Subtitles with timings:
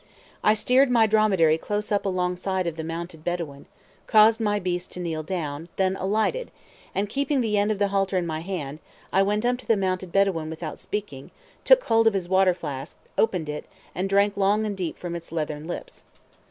[0.43, 3.67] I steered my dromedary close up alongside of the mounted Bedouin,
[4.07, 6.49] caused my beast to kneel down, then alighted,
[6.95, 8.79] and keeping the end of the halter in my hand,
[9.13, 11.29] went up to the mounted Bedouin without speaking,
[11.63, 15.31] took hold of his water flask, opened it, and drank long and deep from its
[15.31, 16.03] leathern lips.